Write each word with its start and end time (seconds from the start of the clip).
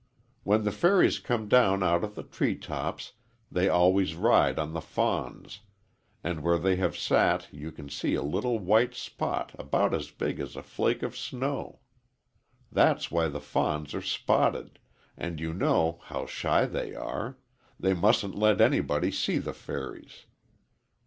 When 0.41 0.63
the 0.63 0.71
fairies 0.71 1.19
come 1.19 1.47
down 1.47 1.83
out 1.83 2.03
of 2.03 2.15
the 2.15 2.23
tree 2.23 2.55
tops 2.57 3.13
they 3.51 3.69
always 3.69 4.15
ride 4.15 4.57
on 4.57 4.73
the 4.73 4.81
fawns, 4.81 5.59
and 6.23 6.39
where 6.41 6.57
they 6.57 6.75
have 6.77 6.97
sat 6.97 7.47
you 7.53 7.71
can 7.71 7.87
see 7.87 8.15
a 8.15 8.23
little 8.23 8.57
white 8.57 8.95
spot 8.95 9.51
about 9.59 9.93
as 9.93 10.09
big 10.09 10.39
as 10.39 10.55
a 10.55 10.63
flake 10.63 11.03
of 11.03 11.15
snow. 11.15 11.81
That's 12.71 13.11
why 13.11 13.27
the 13.27 13.39
fawns 13.39 13.93
are 13.93 14.01
spotted, 14.01 14.79
and 15.17 15.39
you 15.39 15.53
know 15.53 16.01
how 16.05 16.25
shy 16.25 16.65
they 16.65 16.95
are 16.95 17.37
they 17.79 17.93
mustn't 17.93 18.33
let 18.33 18.59
anybody 18.59 19.11
see 19.11 19.37
the 19.37 19.53
fairies. 19.53 20.25